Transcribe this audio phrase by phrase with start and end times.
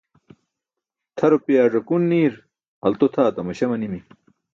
[1.15, 2.33] Tʰa rupiyaa żakun niir
[2.85, 3.99] alto tʰaa tamaśa manimi.